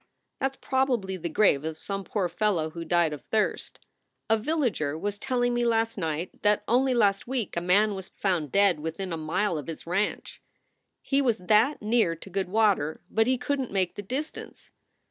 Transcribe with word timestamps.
"That 0.39 0.53
s 0.53 0.57
probably 0.61 1.15
the 1.15 1.29
grave 1.29 1.63
of 1.63 1.77
some 1.77 2.03
poor 2.05 2.27
fellow 2.27 2.71
who 2.71 2.83
died 2.83 3.13
of 3.13 3.21
thirst. 3.25 3.77
A 4.31 4.35
villager 4.35 4.97
was 4.97 5.19
telling 5.19 5.53
me 5.53 5.63
last 5.63 5.95
night 5.95 6.41
that 6.41 6.63
only 6.67 6.95
last 6.95 7.27
week 7.27 7.55
a 7.55 7.61
man 7.61 7.93
was 7.93 8.09
found 8.09 8.51
dead 8.51 8.79
within 8.79 9.13
a 9.13 9.15
mile 9.17 9.59
of 9.59 9.67
his 9.67 9.85
ranch. 9.85 10.41
He 11.03 11.21
was 11.21 11.37
that 11.37 11.83
near 11.83 12.15
to 12.15 12.31
good 12.31 12.49
water, 12.49 13.01
but 13.11 13.27
he 13.27 13.37
couldn 13.37 13.67
t 13.67 13.73
make 13.73 13.93
the 13.93 14.01
distance. 14.01 14.71